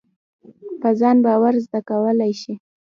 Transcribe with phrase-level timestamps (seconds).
[0.81, 2.53] په ځان باور زده کېدلای شي.